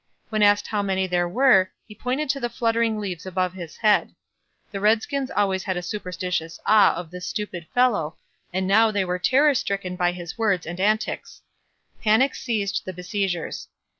When 0.29 0.41
asked 0.41 0.65
how 0.65 0.81
many 0.81 1.05
there 1.05 1.29
were, 1.29 1.69
he 1.87 1.93
pointed 1.93 2.27
to 2.31 2.39
the 2.39 2.49
fluttering 2.49 2.99
leaves 2.99 3.27
above 3.27 3.53
his 3.53 3.77
head. 3.77 4.15
The 4.71 4.79
redskins 4.79 5.29
always 5.29 5.65
had 5.65 5.77
a 5.77 5.83
superstitious 5.83 6.59
awe 6.65 6.95
of 6.95 7.11
this 7.11 7.27
stupid 7.27 7.67
fellow 7.71 8.17
and 8.51 8.65
now 8.65 8.89
they 8.89 9.05
were 9.05 9.19
terror 9.19 9.53
stricken 9.53 9.95
by 9.95 10.11
his 10.13 10.39
words 10.39 10.65
and 10.65 10.79
antics. 10.79 11.43
Panic 12.01 12.33
seized 12.33 12.81
the 12.83 12.93
besiegers. 12.93 13.67